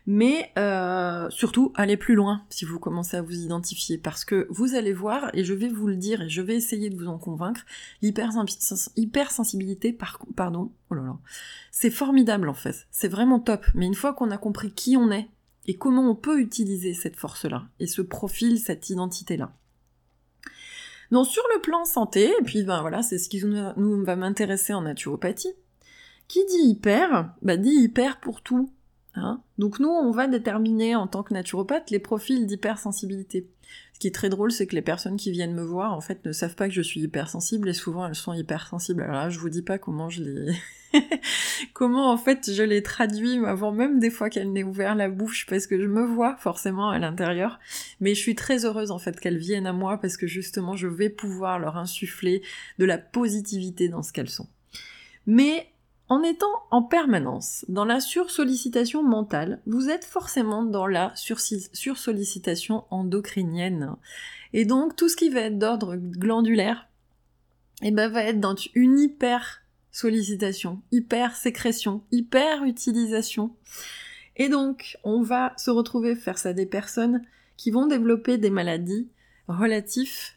[0.07, 4.73] Mais euh, surtout, allez plus loin si vous commencez à vous identifier, parce que vous
[4.73, 7.19] allez voir, et je vais vous le dire, et je vais essayer de vous en
[7.19, 7.61] convaincre,
[8.01, 9.95] l'hypersensibilité,
[10.35, 11.17] pardon, oh là là,
[11.71, 15.11] c'est formidable en fait, c'est vraiment top, mais une fois qu'on a compris qui on
[15.11, 15.27] est,
[15.67, 19.53] et comment on peut utiliser cette force-là, et ce profil, cette identité-là.
[21.11, 24.73] Donc sur le plan santé, et puis ben voilà, c'est ce qui nous, va m'intéresser
[24.73, 25.53] en naturopathie,
[26.27, 28.71] qui dit hyper, bah dit hyper pour tout,
[29.15, 33.49] Hein Donc nous, on va déterminer en tant que naturopathe les profils d'hypersensibilité.
[34.01, 36.31] Qui est très drôle, c'est que les personnes qui viennent me voir, en fait, ne
[36.31, 39.03] savent pas que je suis hypersensible et souvent elles sont hypersensibles.
[39.03, 40.53] Alors là, je vous dis pas comment je les...
[41.73, 45.45] comment en fait je les traduis avant même des fois qu'elles n'aient ouvert la bouche
[45.47, 47.59] parce que je me vois forcément à l'intérieur.
[47.99, 50.87] Mais je suis très heureuse en fait qu'elles viennent à moi parce que justement je
[50.87, 52.41] vais pouvoir leur insuffler
[52.79, 54.49] de la positivité dans ce qu'elles sont.
[55.27, 55.67] Mais
[56.11, 63.95] en étant en permanence dans la sursollicitation mentale, vous êtes forcément dans la sursollicitation endocrinienne.
[64.51, 66.89] Et donc tout ce qui va être d'ordre glandulaire,
[67.81, 69.61] eh ben, va être dans une hyper
[69.93, 73.55] sollicitation, hyper sécrétion, hyper utilisation.
[74.35, 77.21] Et donc on va se retrouver face à des personnes
[77.55, 79.07] qui vont développer des maladies
[79.47, 80.31] relatives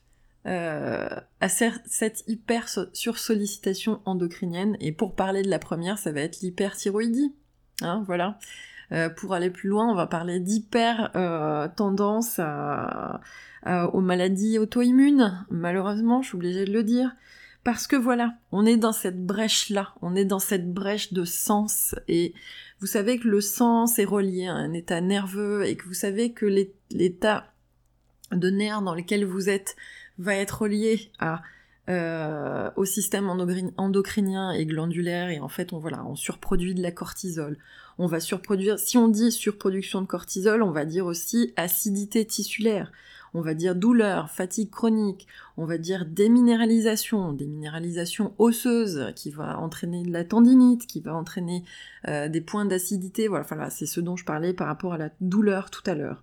[0.46, 1.08] euh,
[1.40, 4.76] à cette hyper sursollicitation endocrinienne.
[4.80, 7.34] Et pour parler de la première, ça va être l'hyperthyroïdie.
[7.80, 8.38] Hein, voilà.
[8.92, 12.38] Euh, pour aller plus loin, on va parler d'hyper euh, tendance
[13.66, 15.46] aux maladies auto-immunes.
[15.50, 17.10] Malheureusement, je suis obligée de le dire.
[17.64, 21.94] Parce que voilà, on est dans cette brèche-là, on est dans cette brèche de sens,
[22.08, 22.34] et
[22.78, 26.32] vous savez que le sens est relié à un état nerveux, et que vous savez
[26.32, 26.44] que
[26.90, 27.54] l'état
[28.32, 29.76] de nerfs dans lequel vous êtes
[30.18, 31.42] va être lié à
[31.90, 33.28] euh, au système
[33.76, 37.58] endocrinien et glandulaire et en fait on voilà on surproduit de la cortisol.
[37.98, 42.90] On va surproduire si on dit surproduction de cortisol, on va dire aussi acidité tissulaire.
[43.34, 50.04] On va dire douleur, fatigue chronique, on va dire déminéralisation, déminéralisation osseuse qui va entraîner
[50.04, 51.64] de la tendinite, qui va entraîner
[52.08, 53.28] euh, des points d'acidité.
[53.28, 56.22] Voilà, voilà c'est ce dont je parlais par rapport à la douleur tout à l'heure.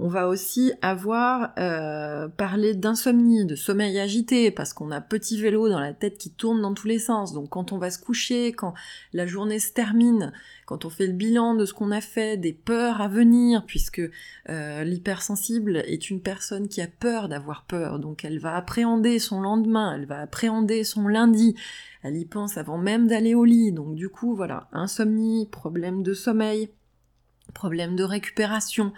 [0.00, 5.68] On va aussi avoir euh, parlé d'insomnie, de sommeil agité, parce qu'on a petit vélo
[5.68, 7.32] dans la tête qui tourne dans tous les sens.
[7.32, 8.74] Donc quand on va se coucher, quand
[9.12, 10.32] la journée se termine,
[10.66, 14.02] quand on fait le bilan de ce qu'on a fait, des peurs à venir, puisque
[14.48, 19.40] euh, l'hypersensible est une personne qui a peur d'avoir peur, donc elle va appréhender son
[19.40, 21.54] lendemain, elle va appréhender son lundi,
[22.02, 26.14] elle y pense avant même d'aller au lit, donc du coup voilà, insomnie, problème de
[26.14, 26.70] sommeil,
[27.52, 28.92] problème de récupération,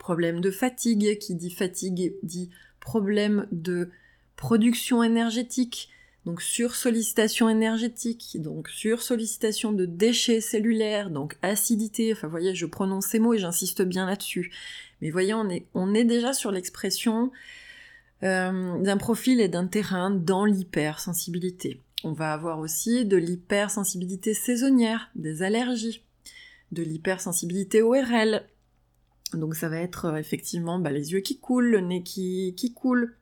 [0.00, 3.90] problème de fatigue, qui dit fatigue dit problème de
[4.34, 5.90] production énergétique,
[6.26, 12.54] donc sur sollicitation énergétique, donc sur sollicitation de déchets cellulaires, donc acidité, enfin vous voyez,
[12.54, 14.50] je prononce ces mots et j'insiste bien là-dessus.
[15.00, 17.30] Mais voyez, on est, déjà sur l'expression
[18.22, 21.80] euh, d'un profil et d'un terrain dans l'hypersensibilité.
[22.04, 26.02] On va avoir aussi de l'hypersensibilité saisonnière, des allergies,
[26.72, 28.44] de l'hypersensibilité ORL,
[29.34, 32.74] donc ça va être euh, effectivement bah, les yeux qui coulent, le nez qui, qui
[32.74, 33.16] coule,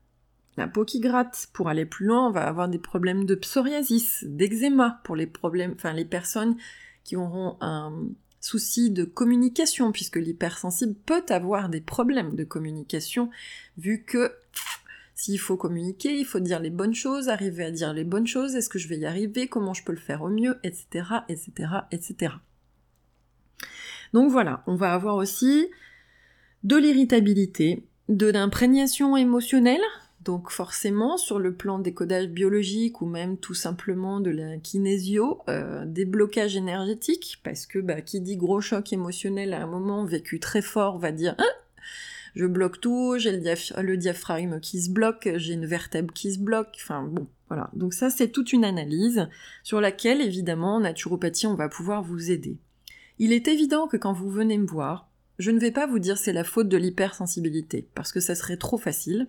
[0.57, 1.49] la peau qui gratte.
[1.53, 5.73] Pour aller plus loin, on va avoir des problèmes de psoriasis, d'eczéma pour les problèmes,
[5.75, 6.57] enfin les personnes
[7.05, 7.93] qui auront un
[8.41, 13.31] souci de communication, puisque l'hypersensible peut avoir des problèmes de communication,
[13.77, 14.33] vu que
[15.15, 18.55] s'il faut communiquer, il faut dire les bonnes choses, arriver à dire les bonnes choses,
[18.55, 21.51] est-ce que je vais y arriver, comment je peux le faire au mieux, etc., etc.,
[21.91, 22.35] etc.
[24.13, 25.69] Donc voilà, on va avoir aussi
[26.65, 29.83] de l'irritabilité, de l'imprégnation émotionnelle,
[30.25, 35.39] donc forcément sur le plan des codages biologiques ou même tout simplement de la kinésio,
[35.49, 40.05] euh, des blocages énergétiques, parce que bah, qui dit gros choc émotionnel à un moment
[40.05, 41.47] vécu très fort va dire hein,
[42.35, 46.77] je bloque tout, j'ai le, diaphragme qui se bloque, j'ai une vertèbre qui se bloque,
[46.77, 47.71] enfin bon, voilà.
[47.73, 49.29] Donc ça c'est toute une analyse
[49.63, 52.59] sur laquelle évidemment en naturopathie on va pouvoir vous aider.
[53.19, 55.08] Il est évident que quand vous venez me voir,
[55.39, 58.57] je ne vais pas vous dire c'est la faute de l'hypersensibilité, parce que ça serait
[58.57, 59.29] trop facile,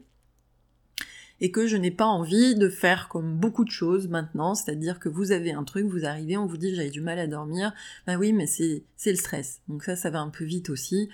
[1.41, 5.09] et que je n'ai pas envie de faire comme beaucoup de choses maintenant, c'est-à-dire que
[5.09, 7.73] vous avez un truc, vous arrivez, on vous dit j'avais du mal à dormir,
[8.07, 9.61] bah oui, mais c'est le stress.
[9.67, 11.09] Donc ça, ça va un peu vite aussi.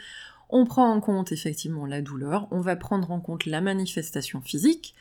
[0.49, 4.95] On prend en compte effectivement la douleur, on va prendre en compte la manifestation physique,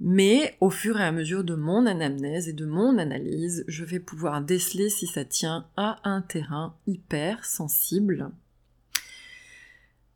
[0.00, 4.00] mais au fur et à mesure de mon anamnèse et de mon analyse, je vais
[4.00, 8.30] pouvoir déceler si ça tient à un terrain hyper sensible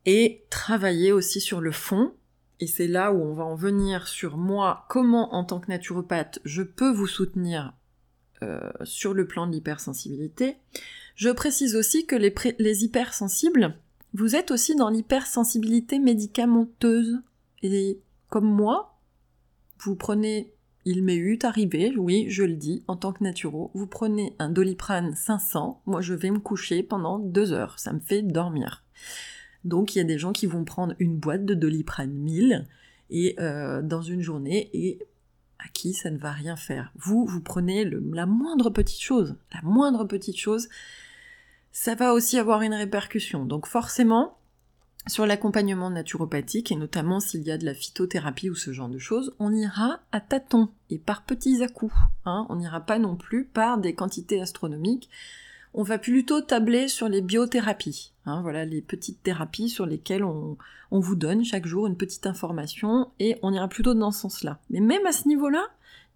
[0.06, 2.14] et travailler aussi sur le fond.
[2.60, 6.40] Et c'est là où on va en venir sur moi, comment en tant que naturopathe
[6.44, 7.72] je peux vous soutenir
[8.42, 10.56] euh, sur le plan de l'hypersensibilité.
[11.14, 13.76] Je précise aussi que les, les hypersensibles,
[14.14, 17.20] vous êtes aussi dans l'hypersensibilité médicamenteuse.
[17.62, 18.98] Et comme moi,
[19.78, 20.52] vous prenez,
[20.84, 24.50] il m'est eu arrivé, oui, je le dis, en tant que naturo, vous prenez un
[24.50, 28.84] doliprane 500, moi je vais me coucher pendant deux heures, ça me fait dormir.
[29.64, 32.66] Donc il y a des gens qui vont prendre une boîte de Doliprane 1000
[33.10, 34.98] et euh, dans une journée et
[35.58, 36.92] à qui ça ne va rien faire.
[36.96, 40.68] Vous, vous prenez la moindre petite chose, la moindre petite chose,
[41.72, 43.44] ça va aussi avoir une répercussion.
[43.44, 44.38] Donc forcément,
[45.06, 48.98] sur l'accompagnement naturopathique, et notamment s'il y a de la phytothérapie ou ce genre de
[48.98, 51.94] choses, on ira à tâtons et par petits à-coups.
[52.24, 52.46] Hein.
[52.48, 55.08] On n'ira pas non plus par des quantités astronomiques
[55.72, 58.12] on va plutôt tabler sur les biothérapies.
[58.26, 60.56] Hein, voilà les petites thérapies sur lesquelles on,
[60.90, 64.59] vous donne chaque jour une petite information et on ira plutôt dans ce sens-là.
[64.70, 65.64] Mais même à ce niveau-là,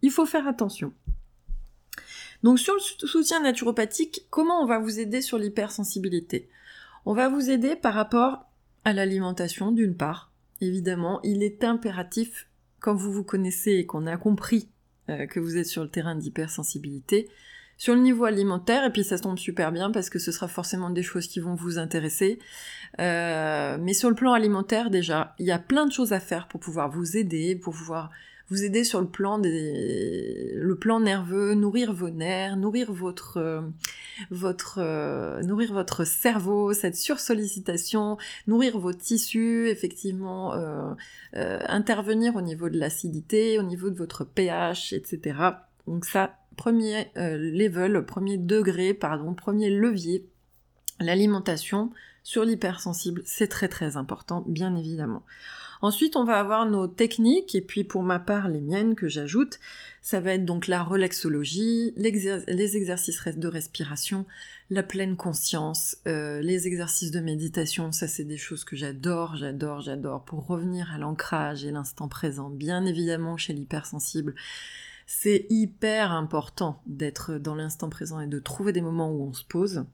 [0.03, 0.93] il faut faire attention.
[2.43, 6.49] Donc sur le soutien naturopathique, comment on va vous aider sur l'hypersensibilité?
[7.07, 8.47] On va vous aider par rapport
[8.85, 10.31] à l'alimentation d'une part.
[10.61, 12.49] Évidemment, il est impératif,
[12.81, 14.69] quand vous vous connaissez et qu'on a compris
[15.09, 17.29] euh, que vous êtes sur le terrain d'hypersensibilité,
[17.85, 20.89] sur le niveau alimentaire, et puis ça tombe super bien parce que ce sera forcément
[20.89, 22.39] des choses qui vont vous intéresser.
[22.99, 26.49] Euh, mais sur le plan alimentaire, déjà, il y a plein de choses à faire
[26.49, 28.11] pour pouvoir vous aider, pour pouvoir
[28.49, 33.61] vous aider sur le plan des, le plan nerveux, nourrir vos nerfs, nourrir votre, euh,
[34.79, 38.17] euh, nourrir votre cerveau, cette sursollicitation,
[38.47, 40.55] nourrir vos tissus, effectivement,
[41.35, 45.35] intervenir au niveau de l'acidité, au niveau de votre pH, etc.
[45.87, 50.27] Donc ça, premier euh, level, premier degré, pardon, premier levier,
[51.01, 51.91] l'alimentation
[52.23, 55.23] sur l'hypersensible, c'est très très important, bien évidemment.
[55.83, 59.61] Ensuite, on va avoir nos techniques, et puis pour ma part, les miennes que j'ajoute,
[60.01, 64.25] ça va être donc la relaxologie, les exercices de respiration,
[64.71, 69.83] la pleine conscience, euh, les exercices de méditation, ça c'est des choses que j'adore, j'adore,
[69.83, 74.35] j'adore, pour revenir à l'ancrage et l'instant présent, bien évidemment chez l'hypersensible.
[75.07, 79.45] C'est hyper important d'être dans l'instant présent et de trouver des moments où on se
[79.45, 79.85] pose.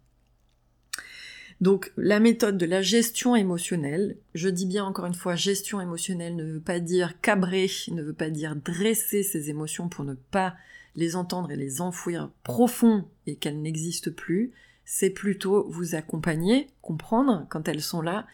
[1.61, 6.35] Donc la méthode de la gestion émotionnelle, je dis bien encore une fois, gestion émotionnelle
[6.35, 10.55] ne veut pas dire cabrer, ne veut pas dire dresser ses émotions pour ne pas
[10.96, 14.53] les entendre et les enfouir profond et qu'elles n'existent plus.
[14.87, 18.27] C'est plutôt vous accompagner, comprendre quand elles sont là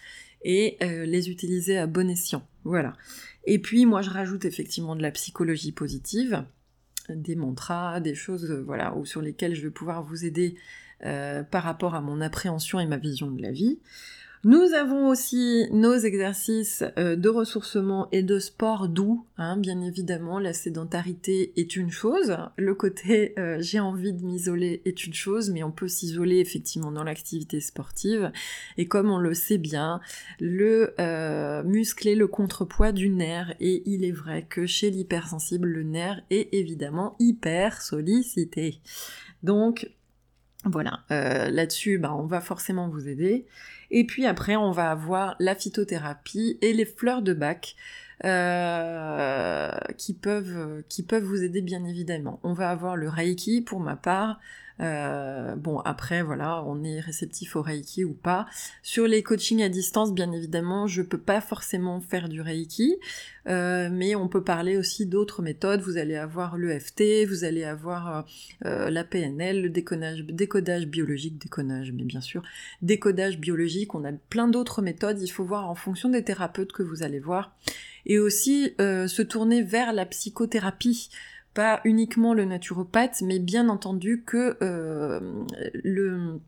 [0.43, 2.47] et euh, les utiliser à bon escient.
[2.62, 2.97] Voilà.
[3.45, 6.45] Et puis moi je rajoute effectivement de la psychologie positive,
[7.11, 10.57] des mantras, des choses euh, voilà, sur lesquelles je vais pouvoir vous aider
[11.05, 13.79] euh, par rapport à mon appréhension et ma vision de la vie.
[14.47, 19.27] Nous avons aussi nos exercices euh, de ressourcement et de sport doux.
[19.39, 22.37] Hein, bien évidemment, la sédentarité est une chose.
[22.57, 26.93] Le côté euh, j'ai envie de m'isoler est une chose, mais on peut s'isoler effectivement
[26.93, 28.31] dans l'activité sportive.
[28.79, 30.01] Et comme on le sait bien,
[30.39, 30.95] le
[31.65, 33.53] muscler le contrepoids du nerf.
[33.59, 38.79] Et il est vrai que chez l'hypersensible, le nerf est évidemment hyper sollicité.
[39.43, 39.91] Donc
[40.67, 43.47] voilà, euh, là-dessus, bah, on va forcément vous aider.
[43.90, 47.77] Et puis après, on va avoir la phytothérapie et les fleurs de bac
[48.24, 52.40] euh, qui, peuvent, qui peuvent vous aider bien évidemment.
[52.42, 54.40] On va avoir le Reiki pour ma part,
[54.81, 58.46] euh, bon, après, voilà, on est réceptif au Reiki ou pas.
[58.83, 62.96] Sur les coachings à distance, bien évidemment, je peux pas forcément faire du Reiki,
[63.48, 65.81] euh, mais on peut parler aussi d'autres méthodes.
[65.81, 68.26] Vous allez avoir l'EFT, vous allez avoir
[68.62, 72.42] la PNL, le décodage, décodage biologique, décodage, mais bien sûr,
[72.83, 73.94] décodage biologique.
[73.94, 75.20] On a plein d'autres méthodes.
[75.22, 77.55] Il faut voir en fonction des thérapeutes que vous allez voir.
[78.07, 81.11] Et aussi se tourner vers la psychothérapie
[81.57, 85.21] pas uniquement le naturopathe, mais bien entendu que euh,
[85.83, 86.38] le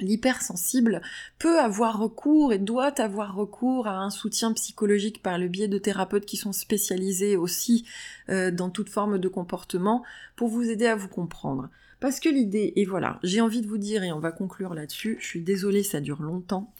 [0.00, 1.02] l'hypersensible
[1.40, 5.76] peut avoir recours et doit avoir recours à un soutien psychologique par le biais de
[5.76, 7.84] thérapeutes qui sont spécialisés aussi
[8.28, 10.04] euh, dans toute forme de comportement
[10.36, 11.68] pour vous aider à vous comprendre.
[11.98, 15.18] Parce que l'idée, et voilà, j'ai envie de vous dire, et on va conclure là-dessus,
[15.20, 16.72] je suis désolée, ça dure longtemps,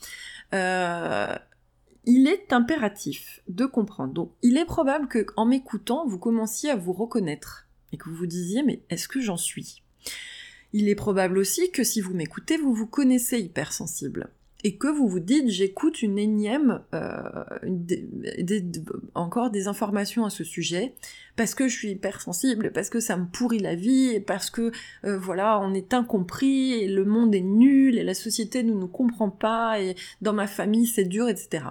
[0.55, 1.35] euh,
[2.09, 4.15] il est impératif de comprendre.
[4.15, 8.17] Donc, il est probable que, en m'écoutant, vous commenciez à vous reconnaître et que vous
[8.17, 9.83] vous disiez, mais est-ce que j'en suis?
[10.73, 14.31] Il est probable aussi que si vous m'écoutez, vous vous connaissez hypersensible
[14.65, 17.21] et que vous vous dites j'écoute une énième euh,
[19.15, 20.95] encore des informations à ce sujet
[21.37, 24.73] parce que je suis hypersensible parce que ça me pourrit la vie parce que
[25.05, 29.31] euh, voilà on est incompris le monde est nul et la société ne nous comprend
[29.31, 31.67] pas et dans ma famille c'est dur etc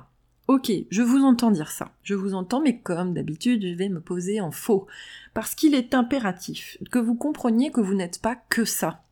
[0.47, 1.91] Ok, je vous entends dire ça.
[2.03, 4.87] Je vous entends, mais comme d'habitude, je vais me poser en faux.
[5.33, 9.03] Parce qu'il est impératif que vous compreniez que vous n'êtes pas que ça.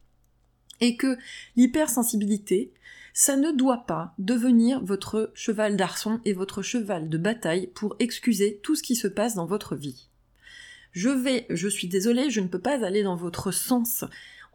[0.79, 1.17] Et que
[1.57, 2.71] l'hypersensibilité,
[3.13, 8.61] ça ne doit pas devenir votre cheval d'arçon et votre cheval de bataille pour excuser
[8.63, 10.07] tout ce qui se passe dans votre vie.
[10.93, 14.05] Je vais, je suis désolée, je ne peux pas aller dans votre sens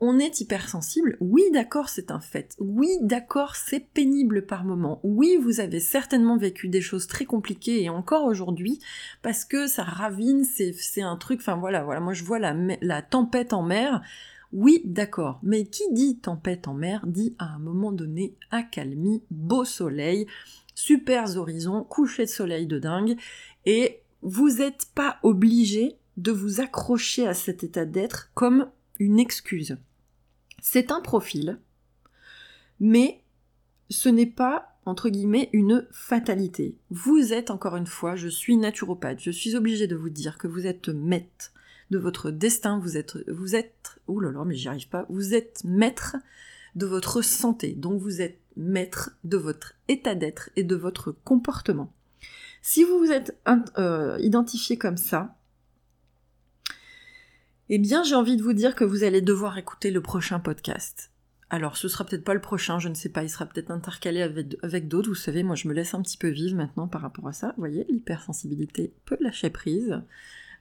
[0.01, 5.37] on est hypersensible, oui d'accord c'est un fait, oui d'accord c'est pénible par moment, oui
[5.37, 8.81] vous avez certainement vécu des choses très compliquées et encore aujourd'hui,
[9.23, 13.53] parce que ça ravine, c'est un truc, enfin voilà, voilà, moi je vois la, tempête
[13.53, 14.01] en mer,
[14.53, 19.65] oui d'accord, mais qui dit tempête en mer dit à un moment donné accalmie, beau
[19.65, 20.27] soleil,
[20.75, 23.17] super horizons, coucher de soleil de dingue,
[23.67, 29.77] et vous n'êtes pas obligé de vous accrocher à cet état d'être comme une excuse.
[30.61, 31.59] C'est un profil,
[32.79, 33.23] mais
[33.89, 36.77] ce n'est pas, entre guillemets, une fatalité.
[36.91, 40.47] Vous êtes, encore une fois, je suis naturopathe, je suis obligée de vous dire que
[40.47, 41.53] vous êtes maître
[41.91, 45.35] de votre destin, vous êtes, vous êtes, ouh là là, mais j'y arrive pas, vous
[45.35, 46.17] êtes maître
[46.77, 51.93] de votre santé, donc vous êtes maître de votre état d'être et de votre comportement.
[52.63, 53.37] Si vous vous êtes
[53.79, 55.37] euh, identifié comme ça,
[57.73, 61.13] eh bien, j'ai envie de vous dire que vous allez devoir écouter le prochain podcast.
[61.51, 64.23] Alors, ce sera peut-être pas le prochain, je ne sais pas, il sera peut-être intercalé
[64.23, 65.09] avec, d'autres.
[65.09, 67.49] Vous savez, moi, je me laisse un petit peu vivre maintenant par rapport à ça.
[67.57, 70.03] Vous voyez, l'hypersensibilité peut lâcher prise.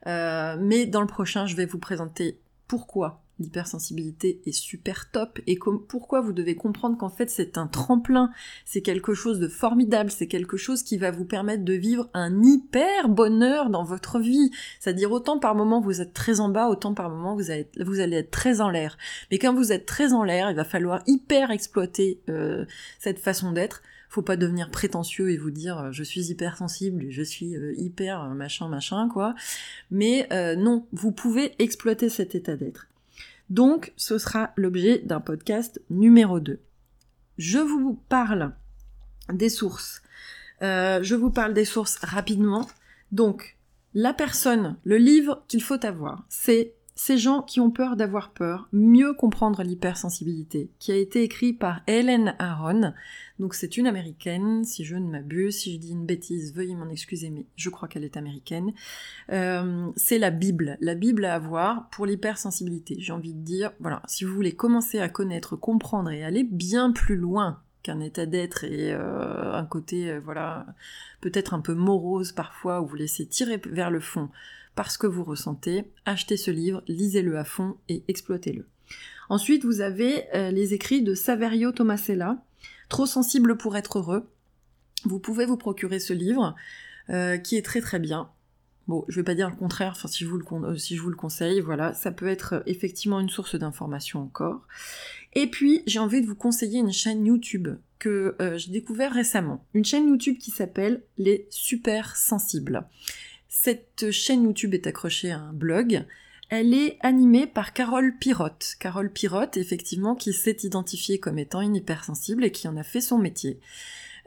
[0.06, 5.58] Euh, mais dans le prochain, je vais vous présenter pourquoi l'hypersensibilité est super top et
[5.88, 8.30] pourquoi vous devez comprendre qu'en fait c'est un tremplin,
[8.64, 12.42] c'est quelque chose de formidable, c'est quelque chose qui va vous permettre de vivre un
[12.42, 14.50] hyper bonheur dans votre vie.
[14.78, 18.00] C'est-à-dire autant par moment vous êtes très en bas, autant par moment vous allez, vous
[18.00, 18.96] allez être très en l'air.
[19.30, 22.64] Mais quand vous êtes très en l'air, il va falloir hyper exploiter euh,
[22.98, 27.22] cette façon d'être faut pas devenir prétentieux et vous dire euh, je suis hypersensible je
[27.22, 29.36] suis euh, hyper machin machin quoi.
[29.92, 32.89] Mais non, vous pouvez exploiter cet état d'être.
[33.50, 36.60] Donc, ce sera l'objet d'un podcast numéro 2.
[37.36, 38.54] Je vous parle
[39.32, 40.02] des sources.
[40.62, 42.68] Euh, je vous parle des sources rapidement.
[43.12, 43.56] Donc,
[43.92, 48.68] la personne, le livre qu'il faut avoir, c'est Ces gens qui ont peur d'avoir peur,
[48.74, 52.92] mieux comprendre l'hypersensibilité, qui a été écrit par Helen Aaron.
[53.38, 56.90] Donc c'est une américaine, si je ne m'abuse, si je dis une bêtise, veuillez m'en
[56.90, 58.74] excuser, mais je crois qu'elle est américaine.
[59.32, 62.96] Euh, c'est la Bible, la Bible à avoir pour l'hypersensibilité.
[62.98, 66.92] J'ai envie de dire, voilà, si vous voulez commencer à connaître, comprendre et aller bien
[66.92, 70.66] plus loin qu'un état d'être et euh, un côté, euh, voilà,
[71.22, 74.28] peut-être un peu morose parfois, où vous laissez tirer vers le fond
[74.74, 78.66] parce que vous ressentez, achetez ce livre, lisez-le à fond et exploitez-le.
[79.28, 82.42] Ensuite, vous avez euh, les écrits de Saverio Tomasella,
[82.88, 84.28] Trop sensible pour être heureux.
[85.04, 86.56] Vous pouvez vous procurer ce livre,
[87.44, 88.30] qui est très très bien.
[88.88, 91.94] Bon, je vais pas dire le contraire, enfin si je vous le, le conseille, voilà,
[91.94, 94.66] ça peut être effectivement une source d'information encore.
[95.34, 97.68] Et puis, j'ai envie de vous conseiller une chaîne YouTube
[98.00, 99.64] que euh, j'ai découvert récemment.
[99.74, 102.84] Une chaîne YouTube qui s'appelle Les Super Sensibles.
[103.52, 106.04] Cette chaîne YouTube est accrochée à un blog.
[106.50, 108.76] Elle est animée par Carole Pirotte.
[108.78, 113.00] Carole Pirotte, effectivement, qui s'est identifiée comme étant une hypersensible et qui en a fait
[113.00, 113.58] son métier.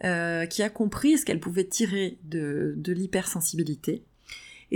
[0.03, 4.03] Euh, qui a compris ce qu'elle pouvait tirer de, l'hypersensibilité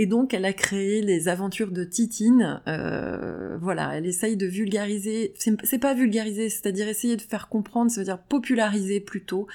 [0.00, 2.62] et donc, elle a créé les aventures de Titine.
[2.68, 5.34] Euh, voilà, elle essaye de vulgariser.
[5.36, 9.48] C'est pas vulgariser, c'est-à-dire essayer de faire comprendre, ça veut dire populariser plutôt.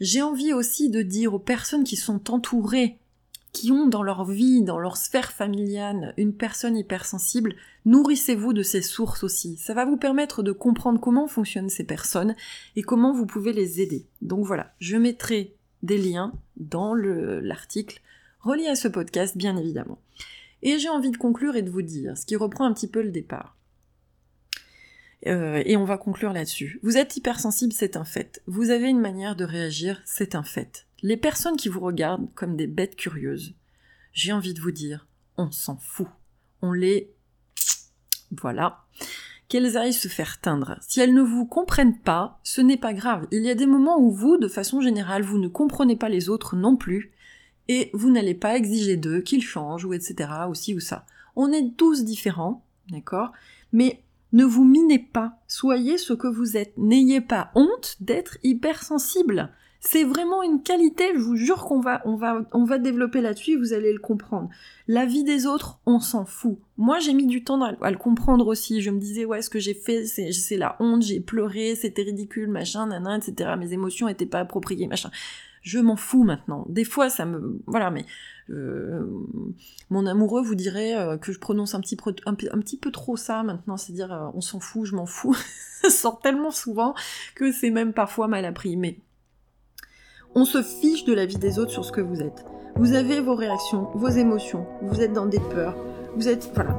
[0.00, 2.96] J'ai envie aussi de dire aux personnes qui sont entourées
[3.52, 8.80] qui ont dans leur vie, dans leur sphère familiale, une personne hypersensible, nourrissez-vous de ces
[8.80, 9.56] sources aussi.
[9.58, 12.34] Ça va vous permettre de comprendre comment fonctionnent ces personnes
[12.76, 14.06] et comment vous pouvez les aider.
[14.22, 18.00] Donc voilà, je mettrai des liens dans l'article
[18.40, 19.98] relié à ce podcast, bien évidemment.
[20.62, 23.02] Et j'ai envie de conclure et de vous dire, ce qui reprend un petit peu
[23.02, 23.56] le départ.
[25.26, 26.80] Euh, et on va conclure là-dessus.
[26.82, 28.42] Vous êtes hypersensible, c'est un fait.
[28.46, 30.86] Vous avez une manière de réagir, c'est un fait.
[31.02, 33.54] Les personnes qui vous regardent comme des bêtes curieuses,
[34.12, 36.08] j'ai envie de vous dire, on s'en fout.
[36.60, 37.12] On les...
[38.40, 38.84] Voilà.
[39.48, 40.78] Qu'elles aillent se faire teindre.
[40.80, 43.26] Si elles ne vous comprennent pas, ce n'est pas grave.
[43.32, 46.28] Il y a des moments où vous, de façon générale, vous ne comprenez pas les
[46.28, 47.12] autres non plus,
[47.68, 50.30] et vous n'allez pas exiger d'eux qu'ils changent ou etc.
[50.48, 51.04] ou ci ou ça.
[51.36, 53.32] On est tous différents, d'accord?
[53.72, 56.76] Mais ne vous minez pas, soyez ce que vous êtes.
[56.78, 59.50] N'ayez pas honte d'être hypersensible.
[59.84, 63.58] C'est vraiment une qualité, je vous jure qu'on va, on va, on va développer là-dessus
[63.58, 64.48] vous allez le comprendre.
[64.86, 66.58] La vie des autres, on s'en fout.
[66.76, 68.80] Moi, j'ai mis du temps à, le comprendre aussi.
[68.80, 72.48] Je me disais, ouais, ce que j'ai fait, c'est la honte, j'ai pleuré, c'était ridicule,
[72.48, 73.54] machin, nanan, etc.
[73.58, 75.10] Mes émotions étaient pas appropriées, machin
[75.62, 76.66] je m'en fous maintenant.
[76.68, 77.60] Des fois, ça me...
[77.66, 78.04] Voilà, mais
[78.50, 79.06] euh,
[79.90, 83.42] mon amoureux vous dirait euh, que je prononce un petit, un, petit peu trop ça
[83.44, 85.36] maintenant, c'est-à-dire euh, on s'en fout, je m'en fous.
[85.82, 86.94] ça sort tellement souvent
[87.36, 88.76] que c'est même parfois mal appris.
[88.76, 88.98] Mais
[90.34, 92.44] on se fiche de la vie des autres sur ce que vous êtes.
[92.76, 95.76] Vous avez vos réactions, vos émotions, vous êtes dans des peurs,
[96.16, 96.50] vous êtes...
[96.54, 96.76] Voilà.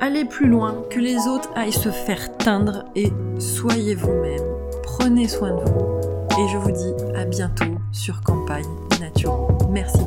[0.00, 3.08] Allez plus loin, que les autres aillent se faire teindre et
[3.38, 4.44] soyez vous-même.
[4.84, 6.40] Prenez soin de vous.
[6.40, 8.64] Et je vous dis à bientôt sur Campagne
[9.00, 9.48] Nature.
[9.70, 9.98] Merci